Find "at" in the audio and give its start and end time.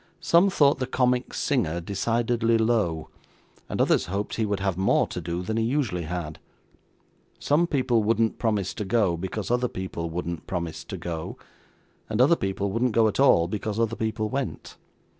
13.07-13.19